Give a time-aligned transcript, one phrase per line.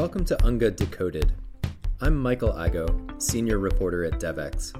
[0.00, 1.30] Welcome to UNGA Decoded.
[2.00, 4.72] I'm Michael Igoe, senior reporter at DevEx.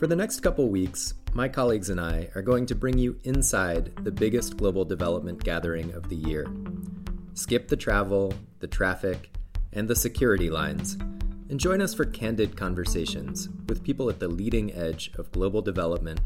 [0.00, 3.92] For the next couple weeks, my colleagues and I are going to bring you inside
[4.02, 6.44] the biggest global development gathering of the year.
[7.34, 9.30] Skip the travel, the traffic,
[9.72, 10.94] and the security lines,
[11.48, 16.20] and join us for candid conversations with people at the leading edge of global development,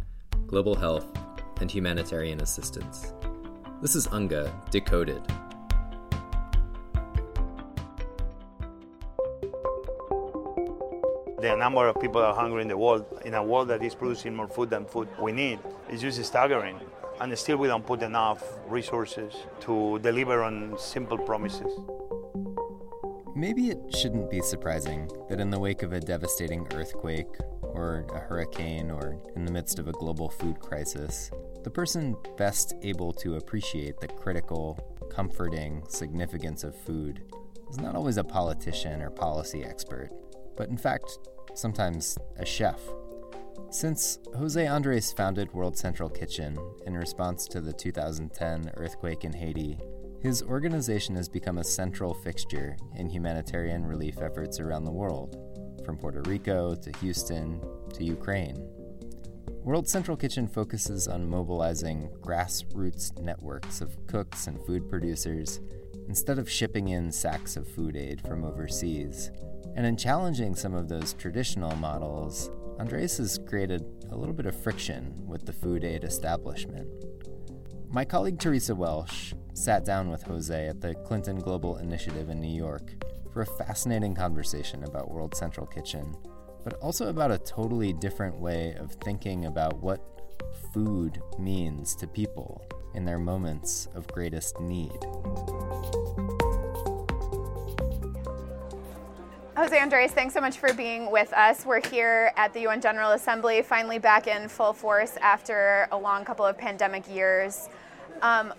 [0.47, 1.05] global health,
[1.61, 3.13] and humanitarian assistance.
[3.83, 5.21] This is UNGA Decoded.
[11.41, 13.95] The number of people that are hungry in the world, in a world that is
[13.95, 15.59] producing more food than food we need,
[15.91, 16.79] is just staggering.
[17.19, 21.73] And still, we don't put enough resources to deliver on simple promises.
[23.35, 28.19] Maybe it shouldn't be surprising that in the wake of a devastating earthquake, or a
[28.19, 31.31] hurricane, or in the midst of a global food crisis,
[31.63, 34.79] the person best able to appreciate the critical,
[35.11, 37.23] comforting significance of food
[37.71, 40.11] is not always a politician or policy expert,
[40.57, 41.19] but in fact,
[41.55, 42.81] sometimes a chef.
[43.71, 49.79] Since Jose Andres founded World Central Kitchen in response to the 2010 earthquake in Haiti,
[50.21, 55.37] his organization has become a central fixture in humanitarian relief efforts around the world,
[55.85, 57.61] from Puerto Rico to Houston
[57.95, 58.57] to Ukraine.
[59.63, 65.61] World Central Kitchen focuses on mobilizing grassroots networks of cooks and food producers
[66.09, 69.31] instead of shipping in sacks of food aid from overseas.
[69.77, 74.61] And in challenging some of those traditional models, Andres has created a little bit of
[74.61, 76.89] friction with the food aid establishment.
[77.91, 82.55] My colleague Teresa Welsh sat down with Jose at the Clinton Global Initiative in New
[82.55, 82.93] York
[83.33, 86.15] for a fascinating conversation about World Central Kitchen,
[86.65, 90.01] but also about a totally different way of thinking about what
[90.73, 92.65] food means to people
[92.95, 94.99] in their moments of greatest need.
[99.61, 101.67] Jose Andres, thanks so much for being with us.
[101.67, 106.25] We're here at the UN General Assembly, finally back in full force after a long
[106.25, 107.69] couple of pandemic years.
[108.23, 108.55] Um,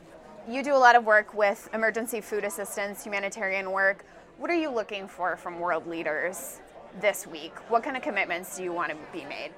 [0.48, 4.06] you do a lot of work with emergency food assistance, humanitarian work.
[4.38, 6.60] What are you looking for from world leaders
[7.00, 7.58] this week?
[7.68, 9.54] What kind of commitments do you want to be made?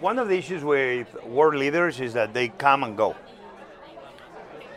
[0.00, 3.14] One of the issues with world leaders is that they come and go.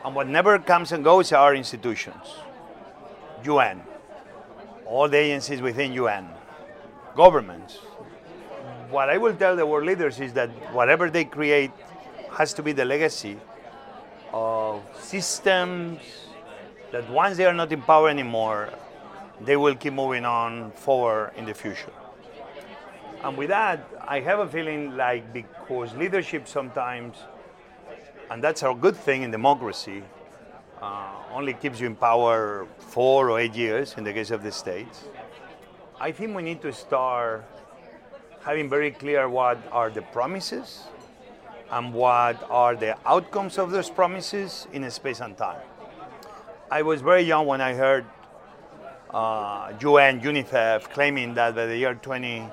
[0.04, 2.36] And what never comes and goes are institutions.
[3.46, 3.82] UN,
[4.86, 6.28] all the agencies within UN,
[7.16, 7.78] governments.
[8.90, 11.72] What I will tell the world leaders is that whatever they create
[12.32, 13.38] has to be the legacy
[14.32, 16.00] of systems
[16.92, 18.70] that once they are not in power anymore,
[19.42, 21.92] they will keep moving on forward in the future.
[23.24, 27.18] And with that, I have a feeling like because leadership sometimes,
[28.30, 30.04] and that's a good thing in democracy,
[31.34, 35.06] only keeps you in power four or eight years in the case of the states.
[36.00, 37.46] I think we need to start
[38.44, 40.84] having very clear what are the promises
[41.72, 45.62] and what are the outcomes of those promises in space and time.
[46.70, 48.06] I was very young when I heard
[49.12, 52.48] uh, UN, UNICEF claiming that by the year 20,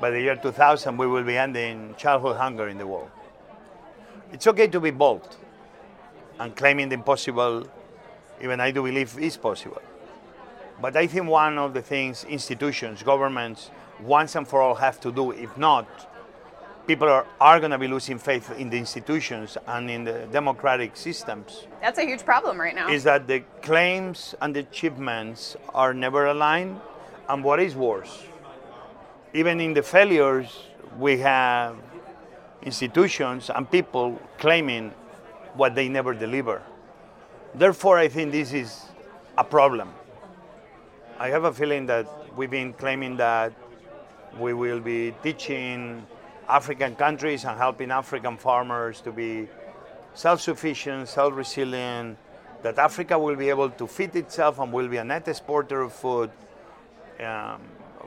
[0.00, 3.10] by the year 2000, we will be ending childhood hunger in the world.
[4.32, 5.36] It's okay to be bold
[6.42, 7.64] and claiming the impossible,
[8.40, 9.80] even I do believe is possible.
[10.80, 13.70] But I think one of the things institutions, governments,
[14.00, 15.86] once and for all have to do, if not,
[16.88, 20.96] people are, are going to be losing faith in the institutions and in the democratic
[20.96, 21.68] systems.
[21.80, 22.88] That's a huge problem right now.
[22.88, 26.80] Is that the claims and the achievements are never aligned.
[27.28, 28.24] And what is worse,
[29.32, 30.48] even in the failures,
[30.98, 31.76] we have
[32.62, 34.92] institutions and people claiming
[35.54, 36.62] what they never deliver.
[37.54, 38.86] Therefore, I think this is
[39.36, 39.92] a problem.
[41.18, 43.52] I have a feeling that we've been claiming that
[44.38, 46.06] we will be teaching
[46.48, 49.48] African countries and helping African farmers to be
[50.14, 52.16] self sufficient, self resilient,
[52.62, 55.92] that Africa will be able to feed itself and will be a net exporter of
[55.92, 56.30] food.
[57.20, 57.60] Um,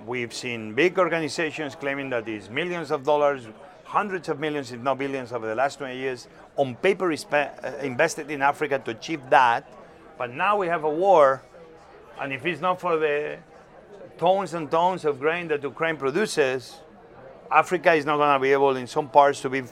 [0.06, 3.48] we've seen big organizations claiming that these millions of dollars
[3.86, 6.28] hundreds of millions, if not billions, over the last 20 years
[6.58, 9.72] on paper uh, invested in Africa to achieve that.
[10.18, 11.44] But now we have a war,
[12.20, 13.38] and if it's not for the
[14.18, 16.80] tons and tons of grain that Ukraine produces,
[17.52, 19.64] Africa is not going to be able, in some parts, to be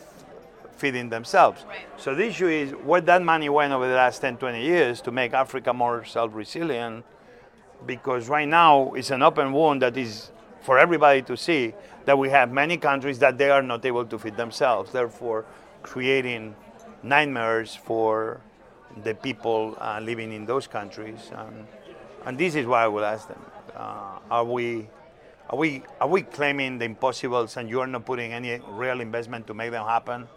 [0.78, 1.66] feeding themselves.
[1.68, 1.88] Right.
[1.98, 5.12] So the issue is where that money went over the last 10, 20 years to
[5.12, 7.06] make Africa more self-resilient,
[7.86, 10.32] because right now it's an open wound that is
[10.64, 11.74] for everybody to see
[12.06, 15.46] that we have many countries that they are not able to feed themselves, therefore
[15.84, 16.56] creating
[17.04, 18.42] nightmares for
[19.04, 21.32] the people uh, living in those countries.
[21.36, 21.68] And,
[22.26, 23.40] And this is why I will ask them:
[23.76, 24.88] uh, Are we,
[25.50, 29.46] are we, are we claiming the impossibles, and you are not putting any real investment
[29.48, 30.28] to make them happen?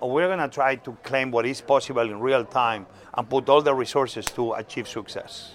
[0.00, 2.86] Or we're going to try to claim what is possible in real time
[3.16, 5.54] and put all the resources to achieve success.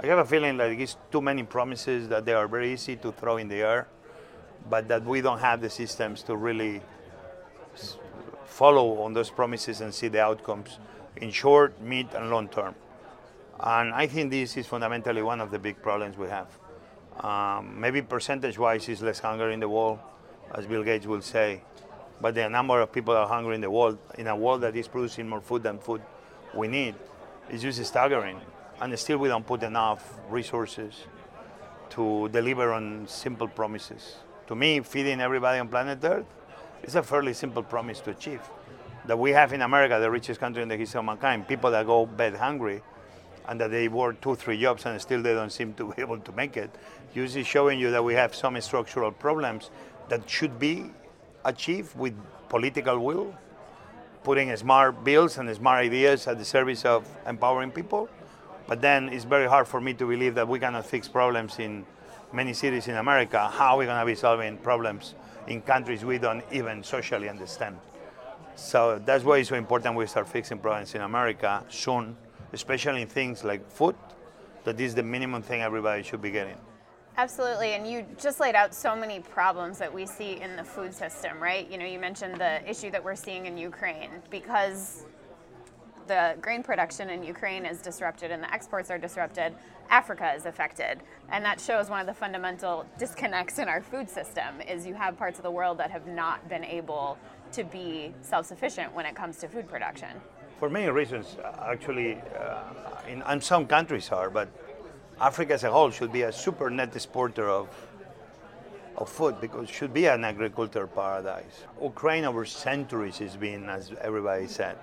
[0.00, 3.10] I have a feeling that it's too many promises that they are very easy to
[3.10, 3.88] throw in the air,
[4.70, 6.80] but that we don't have the systems to really
[8.44, 10.78] follow on those promises and see the outcomes
[11.16, 12.76] in short, mid, and long term.
[13.58, 16.46] And I think this is fundamentally one of the big problems we have.
[17.18, 19.98] Um, maybe percentage wise, is less hunger in the world,
[20.54, 21.62] as Bill Gates will say,
[22.20, 24.76] but the number of people that are hungry in the world, in a world that
[24.76, 26.02] is producing more food than food
[26.54, 26.94] we need,
[27.50, 28.40] is just staggering.
[28.80, 31.06] And still, we don't put enough resources
[31.90, 34.16] to deliver on simple promises.
[34.46, 36.26] To me, feeding everybody on planet Earth
[36.84, 38.40] is a fairly simple promise to achieve.
[39.06, 41.86] That we have in America, the richest country in the history of mankind, people that
[41.86, 42.82] go bed hungry
[43.48, 46.20] and that they work two, three jobs and still they don't seem to be able
[46.20, 46.70] to make it,
[47.14, 49.70] usually showing you that we have some structural problems
[50.08, 50.90] that should be
[51.44, 52.14] achieved with
[52.48, 53.34] political will,
[54.22, 58.08] putting smart bills and smart ideas at the service of empowering people.
[58.68, 61.86] But then it's very hard for me to believe that we cannot fix problems in
[62.32, 63.48] many cities in America.
[63.48, 65.14] How are we going to be solving problems
[65.46, 67.78] in countries we don't even socially understand?
[68.56, 72.14] So that's why it's so important we start fixing problems in America soon,
[72.52, 73.96] especially in things like food.
[74.64, 76.58] That is the minimum thing everybody should be getting.
[77.16, 80.92] Absolutely, and you just laid out so many problems that we see in the food
[80.94, 81.68] system, right?
[81.70, 85.06] You know, you mentioned the issue that we're seeing in Ukraine because
[86.08, 89.54] the grain production in Ukraine is disrupted and the exports are disrupted,
[89.90, 91.00] Africa is affected.
[91.30, 95.16] And that shows one of the fundamental disconnects in our food system is you have
[95.16, 97.18] parts of the world that have not been able
[97.52, 100.08] to be self-sufficient when it comes to food production.
[100.58, 102.62] For many reasons, actually, uh,
[103.06, 104.48] in, and some countries are, but
[105.20, 107.68] Africa as a whole should be a super net exporter of
[108.98, 111.62] of food because it should be an agricultural paradise.
[111.80, 114.76] Ukraine over centuries has been, as everybody said,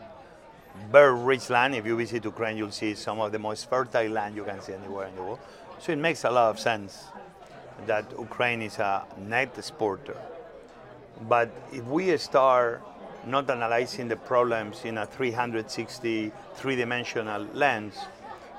[0.92, 1.76] very rich land.
[1.76, 4.74] If you visit Ukraine, you'll see some of the most fertile land you can see
[4.74, 5.40] anywhere in the world.
[5.80, 7.06] So it makes a lot of sense
[7.86, 10.18] that Ukraine is a net exporter.
[11.28, 12.82] But if we start
[13.26, 17.96] not analyzing the problems in a 360, three dimensional lens,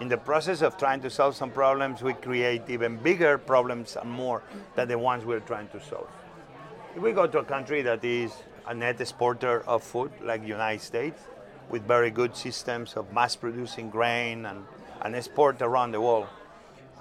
[0.00, 4.10] in the process of trying to solve some problems, we create even bigger problems and
[4.10, 4.42] more
[4.74, 6.08] than the ones we're trying to solve.
[6.94, 8.32] If we go to a country that is
[8.66, 11.22] a net exporter of food, like the United States,
[11.70, 14.64] with very good systems of mass producing grain and,
[15.02, 16.26] and export around the world.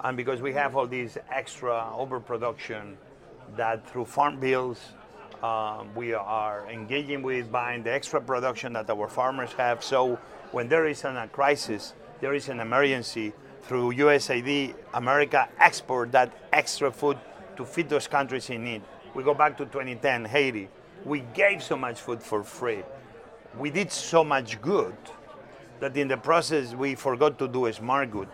[0.02, 2.96] And because we have all these extra overproduction
[3.56, 4.78] that through farm bills
[5.42, 9.84] um, we are engaging with buying the extra production that our farmers have.
[9.84, 10.18] So
[10.50, 13.32] when there is a crisis, there is an emergency
[13.62, 17.18] through USAID, America export that extra food
[17.56, 18.82] to feed those countries in need.
[19.14, 20.68] We go back to 2010, Haiti.
[21.04, 22.82] We gave so much food for free
[23.58, 24.96] we did so much good
[25.80, 28.28] that in the process we forgot to do a smart good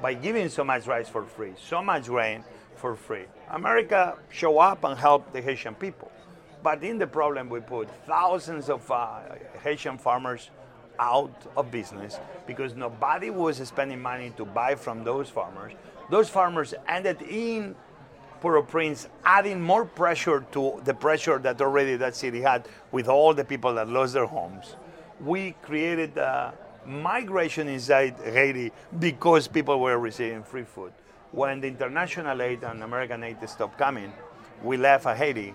[0.00, 2.44] by giving so much rice for free, so much grain
[2.76, 3.24] for free.
[3.50, 6.10] America show up and help the Haitian people.
[6.62, 9.20] But in the problem, we put thousands of uh,
[9.62, 10.50] Haitian farmers
[10.98, 15.72] out of business because nobody was spending money to buy from those farmers.
[16.10, 17.74] Those farmers ended in
[18.44, 23.42] Port-au-Prince, adding more pressure to the pressure that already that city had with all the
[23.42, 24.76] people that lost their homes.
[25.18, 26.12] We created
[26.84, 30.92] migration inside Haiti because people were receiving free food.
[31.32, 34.12] When the international aid and American aid stopped coming,
[34.62, 35.54] we left Haiti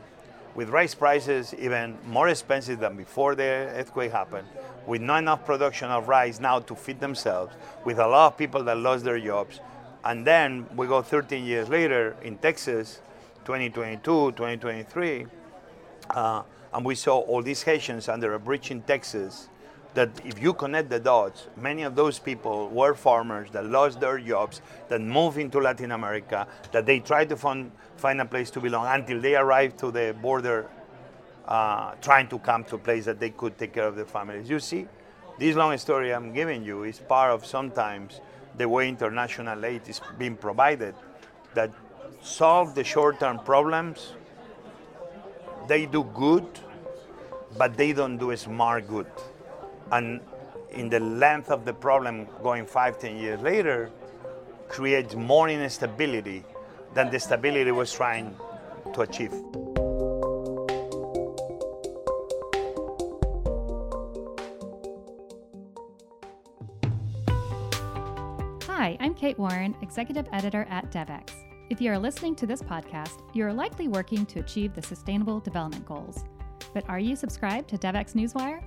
[0.55, 4.47] with rice prices even more expensive than before the earthquake happened,
[4.87, 7.53] with not enough production of rice now to feed themselves,
[7.85, 9.59] with a lot of people that lost their jobs,
[10.03, 13.01] and then we go 13 years later in Texas,
[13.45, 15.25] 2022, 2023,
[16.11, 19.49] uh, and we saw all these Haitians under a bridge in Texas.
[19.95, 24.19] That if you connect the dots, many of those people were farmers that lost their
[24.19, 28.59] jobs, that moved into Latin America, that they tried to find, find a place to
[28.59, 30.69] belong until they arrived to the border,
[31.47, 34.47] uh, trying to come to a place that they could take care of their families.
[34.47, 34.87] You see,
[35.39, 38.21] this long story I'm giving you is part of sometimes
[38.57, 40.95] the way international aid is being provided
[41.53, 41.71] that
[42.21, 44.13] solve the short-term problems
[45.67, 46.47] they do good
[47.57, 49.07] but they don't do smart good.
[49.91, 50.21] And
[50.71, 53.89] in the length of the problem going five ten years later
[54.67, 56.45] creates more instability
[56.93, 58.35] than the stability was trying
[58.93, 59.33] to achieve
[69.29, 71.33] Kate Warren, Executive Editor at DevEx.
[71.69, 75.39] If you are listening to this podcast, you are likely working to achieve the Sustainable
[75.39, 76.23] Development Goals.
[76.73, 78.63] But are you subscribed to DevEx Newswire?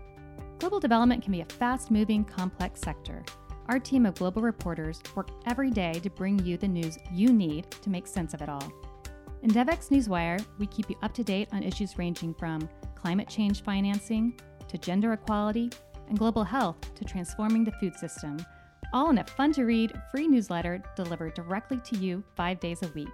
[0.60, 3.24] Global development can be a fast moving, complex sector.
[3.66, 7.68] Our team of global reporters work every day to bring you the news you need
[7.82, 8.72] to make sense of it all.
[9.42, 13.64] In DevEx Newswire, we keep you up to date on issues ranging from climate change
[13.64, 14.38] financing
[14.68, 15.72] to gender equality
[16.08, 18.36] and global health to transforming the food system,
[18.92, 22.88] all in a fun to read, free newsletter delivered directly to you five days a
[22.88, 23.08] week.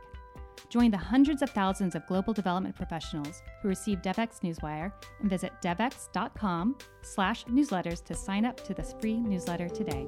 [0.69, 5.53] Join the hundreds of thousands of global development professionals who receive DevEx Newswire and visit
[5.63, 10.07] devex.com slash newsletters to sign up to this free newsletter today.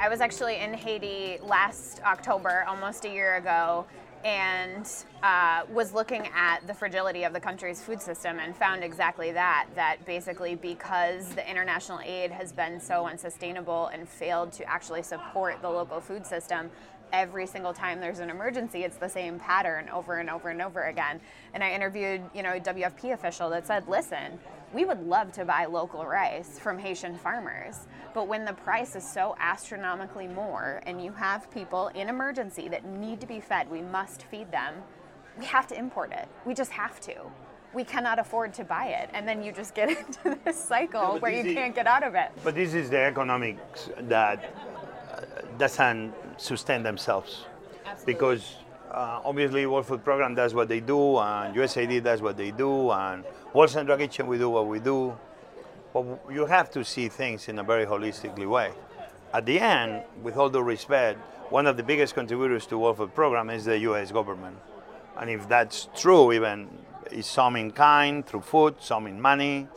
[0.00, 3.86] I was actually in Haiti last October, almost a year ago,
[4.24, 4.88] and
[5.22, 9.66] uh, was looking at the fragility of the country's food system and found exactly that
[9.74, 15.60] that basically because the international aid has been so unsustainable and failed to actually support
[15.60, 16.70] the local food system
[17.14, 20.84] every single time there's an emergency it's the same pattern over and over and over
[20.84, 21.20] again
[21.54, 24.38] and i interviewed you know a wfp official that said listen
[24.74, 29.08] we would love to buy local rice from Haitian farmers, but when the price is
[29.08, 33.82] so astronomically more and you have people in emergency that need to be fed, we
[33.82, 34.74] must feed them,
[35.38, 36.28] we have to import it.
[36.44, 37.14] We just have to.
[37.72, 39.10] We cannot afford to buy it.
[39.14, 42.32] And then you just get into this cycle where you can't get out of it.
[42.42, 44.52] But this is the economics that
[45.12, 47.44] uh, doesn't sustain themselves.
[47.86, 48.14] Absolutely.
[48.14, 48.56] Because
[48.90, 52.90] uh, obviously World Food Program does what they do, and USAID does what they do,
[52.90, 55.16] and World Central Kitchen we do what we do.
[55.92, 58.72] But you have to see things in a very holistically way.
[59.32, 61.18] At the end, with all due respect,
[61.50, 64.12] one of the biggest contributors to World Food Program is the U.S.
[64.12, 64.58] government,
[65.18, 66.68] and if that's true, even
[67.10, 69.68] is some in kind through food, some in money.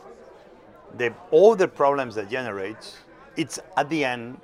[0.96, 2.96] The, all the problems that generates,
[3.36, 4.40] it's at the end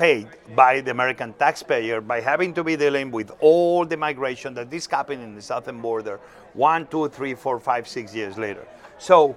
[0.00, 0.26] paid
[0.56, 4.86] by the American taxpayer by having to be dealing with all the migration that is
[4.86, 6.18] happening in the southern border
[6.54, 8.66] one, two, three, four, five, six years later.
[8.98, 9.36] So,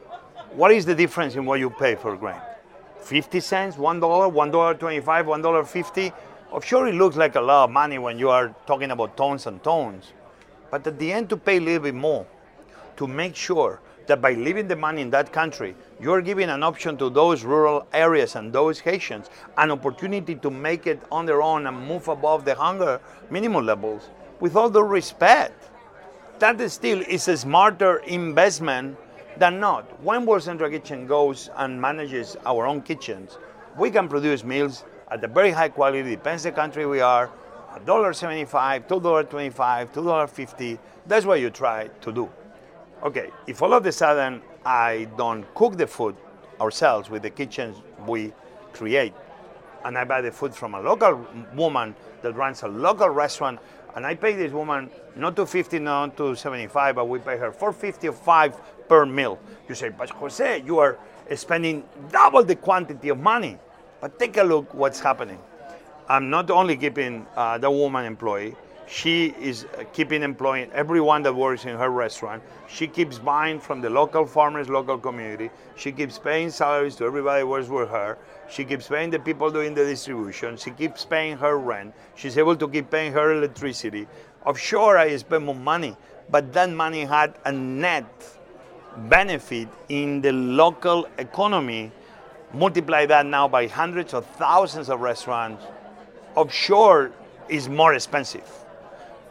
[0.55, 2.41] what is the difference in what you pay for grain?
[3.01, 6.13] 50 cents, $1, $1.25, $1.50?
[6.53, 9.45] Oh, sure, it looks like a lot of money when you are talking about tons
[9.47, 10.13] and tons.
[10.71, 12.25] But at the end, to pay a little bit more
[12.95, 16.97] to make sure that by leaving the money in that country, you're giving an option
[16.97, 21.67] to those rural areas and those Haitians an opportunity to make it on their own
[21.67, 24.09] and move above the hunger minimum levels.
[24.39, 25.69] With all the respect,
[26.39, 28.97] that still is a smarter investment
[29.37, 30.01] than not.
[30.03, 33.37] When World Central Kitchen goes and manages our own kitchens,
[33.77, 37.29] we can produce meals at a very high quality, depends the country we are,
[37.85, 40.79] $1.75, $2.25, $2.50.
[41.05, 42.29] That's what you try to do.
[43.03, 46.15] Okay, if all of a sudden I don't cook the food
[46.61, 48.31] ourselves with the kitchens we
[48.71, 49.13] create,
[49.83, 53.59] and I buy the food from a local woman that runs a local restaurant,
[53.97, 59.05] and I pay this woman not 250, not 275, but we pay her 455 per
[59.05, 59.37] meal.
[59.67, 60.97] You say, but Jose, you are
[61.35, 63.57] spending double the quantity of money.
[63.99, 65.39] But take a look what's happening.
[66.07, 68.55] I'm not only keeping uh, the woman employee,
[68.93, 72.43] she is uh, keeping employing everyone that works in her restaurant.
[72.67, 75.49] She keeps buying from the local farmers, local community.
[75.75, 78.19] She keeps paying salaries to everybody who works with her.
[78.47, 80.57] She keeps paying the people doing the distribution.
[80.57, 81.95] She keeps paying her rent.
[82.13, 84.05] She's able to keep paying her electricity.
[84.45, 85.97] Offshore, I spend more money,
[86.29, 88.05] but that money had a net
[89.09, 91.91] benefit in the local economy.
[92.53, 95.63] Multiply that now by hundreds of thousands of restaurants.
[96.35, 97.11] Offshore
[97.49, 98.62] is more expensive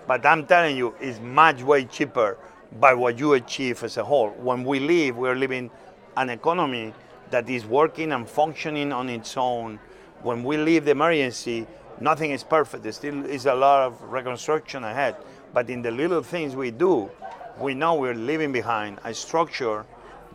[0.06, 2.36] but I'm telling you, it's much way cheaper
[2.80, 4.30] by what you achieve as a whole.
[4.30, 5.70] When we live, we're living
[6.16, 6.94] an economy
[7.30, 9.78] that is working and functioning on its own.
[10.22, 11.66] When we leave the emergency,
[12.00, 12.82] nothing is perfect.
[12.82, 15.16] There still is a lot of reconstruction ahead.
[15.52, 17.10] But in the little things we do,
[17.58, 19.84] we know we're leaving behind a structure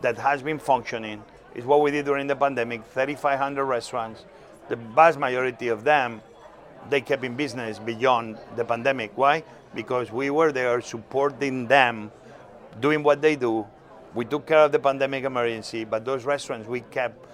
[0.00, 1.22] that has been functioning.
[1.54, 4.24] It's what we did during the pandemic 3,500 restaurants.
[4.68, 6.20] The vast majority of them,
[6.90, 9.12] they kept in business beyond the pandemic.
[9.16, 9.42] Why?
[9.74, 12.10] because we were there supporting them,
[12.80, 13.66] doing what they do.
[14.14, 17.26] We took care of the pandemic emergency, but those restaurants, we kept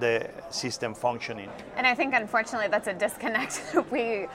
[0.00, 1.50] the system functioning.
[1.76, 4.26] And I think, unfortunately, that's a disconnect that we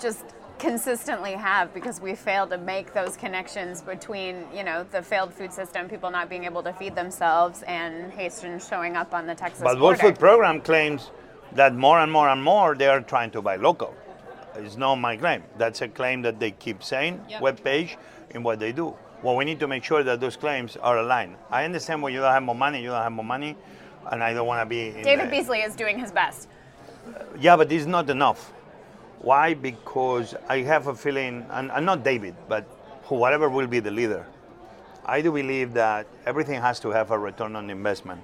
[0.00, 0.24] just
[0.58, 5.52] consistently have because we fail to make those connections between you know the failed food
[5.52, 9.62] system, people not being able to feed themselves, and Haitians showing up on the Texas
[9.62, 9.84] but border.
[9.84, 11.10] World Food Program claims
[11.52, 13.94] that more and more and more they are trying to buy local.
[14.56, 15.42] It's not my claim.
[15.58, 17.40] That's a claim that they keep saying, yep.
[17.40, 17.96] web page,
[18.30, 18.94] in what they do.
[19.22, 21.36] Well, we need to make sure that those claims are aligned.
[21.50, 23.56] I understand when you don't have more money, you don't have more money,
[24.10, 24.90] and I don't want to be.
[25.02, 25.30] David the...
[25.30, 26.48] Beasley is doing his best
[27.06, 28.52] uh, Yeah, but it's not enough.
[29.20, 29.54] Why?
[29.54, 32.64] Because I have a feeling, and, and not David, but
[33.04, 34.26] whoever will be the leader.
[35.04, 38.20] I do believe that everything has to have a return on investment.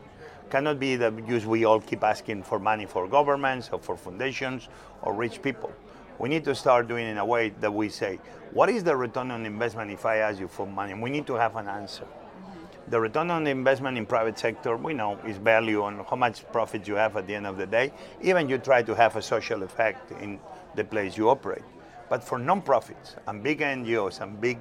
[0.51, 1.13] Cannot be that
[1.47, 4.69] we all keep asking for money for governments or for foundations
[5.03, 5.73] or rich people.
[6.19, 8.19] We need to start doing it in a way that we say,
[8.53, 10.95] what is the return on investment if I ask you for money?
[10.95, 12.05] We need to have an answer.
[12.05, 12.91] Mm-hmm.
[12.91, 16.89] The return on investment in private sector, we know, is value on how much profit
[16.89, 17.93] you have at the end of the day.
[18.21, 20.41] Even you try to have a social effect in
[20.75, 21.63] the place you operate.
[22.09, 24.59] But for non-profits and big NGOs and big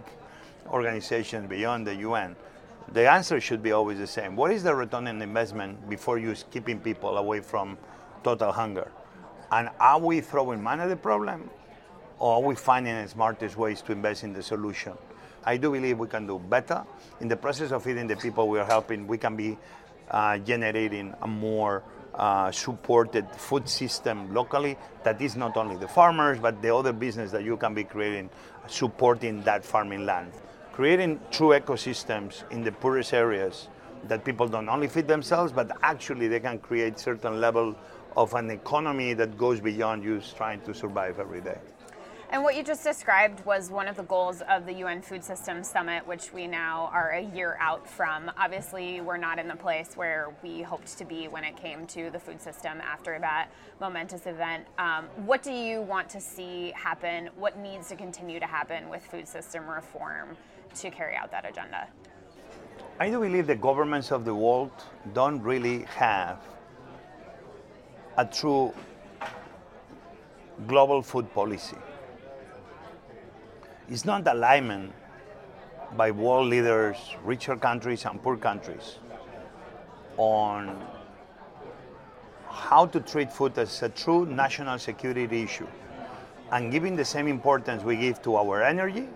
[0.68, 2.36] organizations beyond the UN,
[2.92, 4.36] the answer should be always the same.
[4.36, 7.78] What is the return on investment before you keeping people away from
[8.24, 8.92] total hunger?
[9.52, 11.50] And are we throwing money at the problem
[12.20, 14.94] or are we finding the smartest ways to invest in the solution?
[15.46, 16.84] I do believe we can do better.
[17.22, 19.58] In the process of feeding the people we are helping, we can be
[20.12, 21.84] uh, generating a more
[22.18, 27.32] uh, supported food system locally that is not only the farmers but the other business
[27.32, 28.30] that you can be creating
[28.66, 30.32] supporting that farming land
[30.72, 33.68] creating true ecosystems in the poorest areas
[34.08, 37.76] that people don't only feed themselves but actually they can create certain level
[38.18, 41.60] of an economy that goes beyond just trying to survive every day
[42.30, 45.70] and what you just described was one of the goals of the UN Food Systems
[45.70, 48.30] Summit, which we now are a year out from.
[48.38, 52.10] Obviously, we're not in the place where we hoped to be when it came to
[52.10, 54.66] the food system after that momentous event.
[54.78, 57.30] Um, what do you want to see happen?
[57.38, 60.36] What needs to continue to happen with food system reform
[60.76, 61.88] to carry out that agenda?
[63.00, 64.72] I do believe the governments of the world
[65.14, 66.40] don't really have
[68.18, 68.74] a true
[70.68, 71.78] global food policy
[73.90, 74.92] it's not alignment
[75.96, 78.98] by world leaders, richer countries and poor countries,
[80.18, 80.86] on
[82.50, 85.68] how to treat food as a true national security issue
[86.52, 89.08] and giving the same importance we give to our energy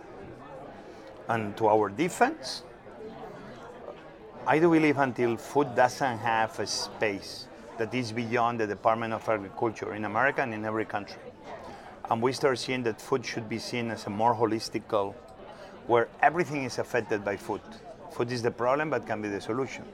[1.28, 2.64] and to our defense.
[4.48, 9.28] I do believe until food doesn't have a space that is beyond the Department of
[9.28, 11.22] Agriculture in America and in every country
[12.12, 15.16] and we start seeing that food should be seen as a more holistic goal,
[15.88, 17.62] where everything is affected by food.
[18.12, 19.86] Food is the problem, but can be the solution.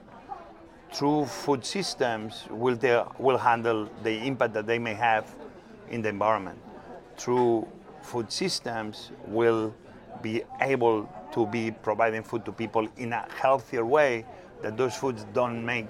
[0.91, 2.75] True food systems will,
[3.19, 5.31] will handle the impact that they may have
[5.91, 6.57] in the environment.
[7.17, 7.67] True
[8.01, 9.75] food systems will
[10.23, 14.25] be able to be providing food to people in a healthier way
[14.63, 15.89] that those foods don't make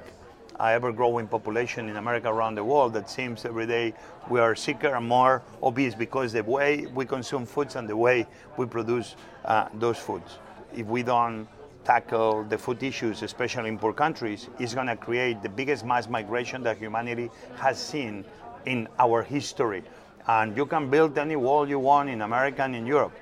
[0.60, 3.94] ever growing population in America around the world that seems every day
[4.30, 8.26] we are sicker and more obese because the way we consume foods and the way
[8.58, 9.16] we produce
[9.46, 10.40] uh, those foods.
[10.76, 11.48] If we don't
[11.84, 16.10] tackle the food issues, especially in poor countries, it's going to create the biggest mass
[16.10, 18.26] migration that humanity has seen
[18.66, 19.84] in our history.
[20.28, 23.14] And you can build any wall you want in America and in Europe.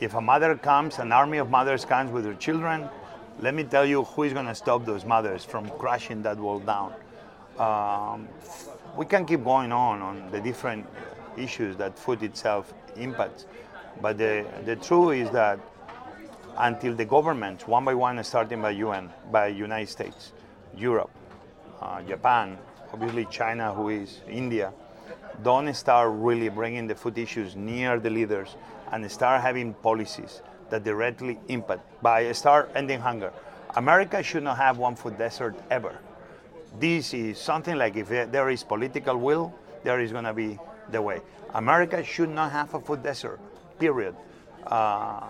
[0.00, 2.88] If a mother comes, an army of mothers comes with their children,
[3.40, 6.58] let me tell you who is going to stop those mothers from crashing that wall
[6.58, 6.94] down.
[7.58, 8.28] Um,
[8.96, 10.86] we can keep going on on the different
[11.36, 13.46] issues that food itself impacts,
[14.00, 15.60] but the, the truth is that
[16.58, 20.32] until the governments, one by one, starting by UN, by United States,
[20.74, 21.10] Europe,
[21.82, 22.56] uh, Japan,
[22.92, 24.72] obviously China, who is India,
[25.42, 28.56] don't start really bringing the food issues near the leaders
[28.92, 33.32] and start having policies that directly impact by start ending hunger.
[33.74, 35.98] America should not have one food desert ever.
[36.78, 40.58] This is something like if there is political will, there is going to be
[40.90, 41.20] the way.
[41.54, 43.40] America should not have a food desert,
[43.78, 44.14] period.
[44.66, 45.20] Uh,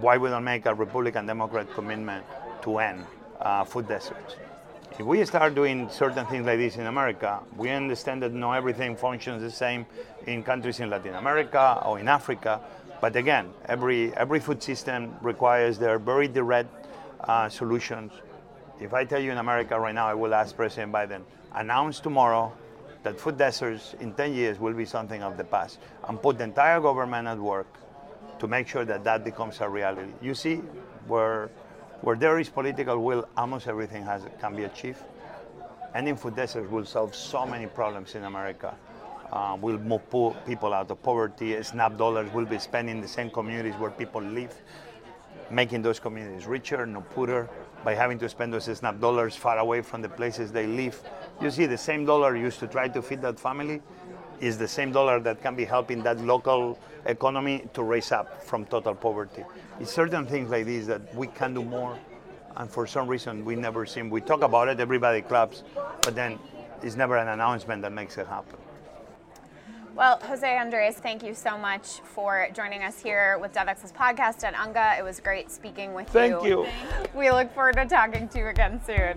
[0.00, 2.24] why we don't make a Republican Democrat commitment
[2.62, 3.04] to end
[3.40, 4.36] uh, food deserts?
[4.96, 8.96] If we start doing certain things like this in America, we understand that not everything
[8.96, 9.86] functions the same
[10.24, 12.60] in countries in Latin America or in Africa.
[13.00, 16.70] But again, every, every food system requires their very direct
[17.20, 18.12] uh, solutions.
[18.80, 21.22] If I tell you in America right now, I will ask President Biden,
[21.54, 22.52] announce tomorrow
[23.02, 25.78] that food deserts in 10 years will be something of the past
[26.08, 27.66] and put the entire government at work
[28.38, 30.10] to make sure that that becomes a reality.
[30.20, 30.56] You see,
[31.06, 31.50] where,
[32.00, 35.02] where there is political will, almost everything has, can be achieved.
[35.94, 38.74] Ending food deserts will solve so many problems in America
[39.34, 40.02] uh, will move
[40.46, 41.60] people out of poverty.
[41.60, 44.54] SNAP dollars will be spent in the same communities where people live,
[45.50, 47.50] making those communities richer, not poorer,
[47.84, 51.02] by having to spend those SNAP dollars far away from the places they live.
[51.42, 53.82] You see, the same dollar used to try to feed that family
[54.40, 58.64] is the same dollar that can be helping that local economy to raise up from
[58.66, 59.44] total poverty.
[59.80, 61.98] It's certain things like this that we can do more,
[62.56, 64.10] and for some reason we never seem.
[64.10, 65.64] We talk about it, everybody claps,
[66.02, 66.38] but then
[66.82, 68.63] it's never an announcement that makes it happen.
[69.94, 74.52] Well, Jose Andres, thank you so much for joining us here with DevEx's podcast at
[74.54, 74.98] UNGA.
[74.98, 76.64] It was great speaking with Thank you.
[76.64, 77.18] Thank you.
[77.18, 79.14] We look forward to talking to you again soon.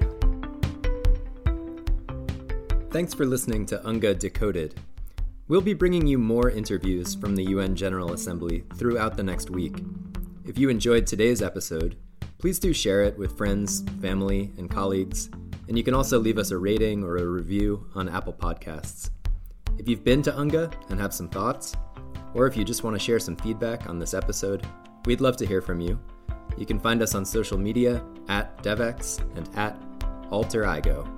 [2.92, 4.80] Thanks for listening to UNGA Decoded.
[5.48, 9.80] We'll be bringing you more interviews from the UN General Assembly throughout the next week.
[10.46, 11.98] If you enjoyed today's episode,
[12.38, 15.32] please do share it with friends, family, and colleagues,
[15.68, 19.10] and you can also leave us a rating or a review on Apple Podcasts.
[19.88, 21.74] If you've been to UNGA and have some thoughts,
[22.34, 24.68] or if you just want to share some feedback on this episode,
[25.06, 25.98] we'd love to hear from you.
[26.58, 29.80] You can find us on social media at DevEx and at
[30.30, 31.17] AlterIgo.